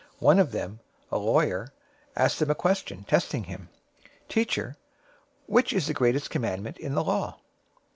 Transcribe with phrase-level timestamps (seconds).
[0.15, 0.79] 022:035 One of them,
[1.11, 1.73] a lawyer,
[2.15, 3.69] asked him a question, testing him.
[4.23, 4.75] 022:036 "Teacher,
[5.45, 7.37] which is the greatest commandment in the law?"